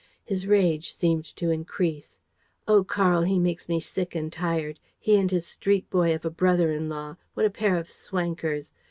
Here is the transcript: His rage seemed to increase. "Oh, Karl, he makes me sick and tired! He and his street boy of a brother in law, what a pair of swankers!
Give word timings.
His 0.25 0.47
rage 0.47 0.93
seemed 0.93 1.25
to 1.35 1.51
increase. 1.51 2.19
"Oh, 2.67 2.83
Karl, 2.83 3.21
he 3.21 3.37
makes 3.37 3.69
me 3.69 3.79
sick 3.79 4.15
and 4.15 4.33
tired! 4.33 4.79
He 4.99 5.15
and 5.15 5.29
his 5.29 5.45
street 5.45 5.91
boy 5.91 6.15
of 6.15 6.25
a 6.25 6.31
brother 6.31 6.71
in 6.71 6.89
law, 6.89 7.17
what 7.35 7.45
a 7.45 7.51
pair 7.51 7.77
of 7.77 7.87
swankers! 7.87 8.73